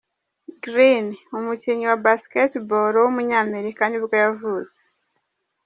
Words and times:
Green, 0.63 1.05
umukinnyi 1.37 1.85
wa 1.91 1.97
basketball 2.05 2.93
w’umunyamerika 3.01 3.83
nibwo 3.87 4.15
yavutse. 4.23 4.81